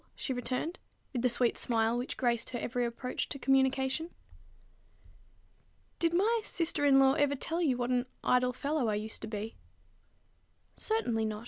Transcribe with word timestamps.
she 0.15 0.33
returned, 0.33 0.79
with 1.13 1.21
the 1.21 1.29
sweet 1.29 1.55
smile 1.55 1.95
which 1.95 2.17
graced 2.17 2.49
her 2.49 2.57
every 2.57 2.83
approach 2.85 3.29
to 3.29 3.37
communication. 3.37 4.09
"Did 5.99 6.11
my 6.11 6.41
sister 6.43 6.85
in 6.85 6.97
law 6.97 7.13
ever 7.13 7.35
tell 7.35 7.61
you 7.61 7.77
what 7.77 7.91
an 7.91 8.07
idle 8.23 8.51
fellow 8.51 8.87
I 8.89 8.95
used 8.95 9.21
to 9.21 9.27
be?" 9.27 9.57
"Certainly 10.75 11.25
not. 11.25 11.39